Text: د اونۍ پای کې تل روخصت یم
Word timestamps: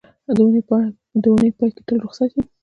د 1.23 1.25
اونۍ 1.31 1.51
پای 1.57 1.69
کې 1.75 1.81
تل 1.87 1.97
روخصت 2.03 2.31
یم 2.33 2.45